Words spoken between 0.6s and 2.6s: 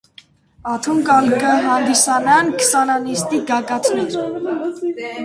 Ատոնք ալ կը հանդիսանան